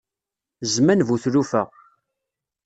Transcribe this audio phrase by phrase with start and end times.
[0.71, 1.61] Zzman bu tlufa.